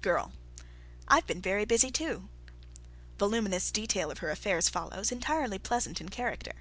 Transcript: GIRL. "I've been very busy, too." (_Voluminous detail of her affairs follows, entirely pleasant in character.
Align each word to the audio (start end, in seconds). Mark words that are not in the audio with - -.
GIRL. 0.00 0.32
"I've 1.08 1.26
been 1.26 1.42
very 1.42 1.66
busy, 1.66 1.90
too." 1.90 2.26
(_Voluminous 3.18 3.70
detail 3.70 4.10
of 4.10 4.16
her 4.20 4.30
affairs 4.30 4.66
follows, 4.70 5.12
entirely 5.12 5.58
pleasant 5.58 6.00
in 6.00 6.08
character. 6.08 6.54